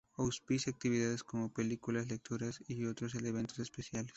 [0.15, 4.09] Auspicia actividades como películas lecturas y otros eventos especiales.